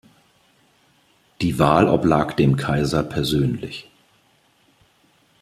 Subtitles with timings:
[1.41, 3.87] Die Wahl oblag dem Kaiser persönlich.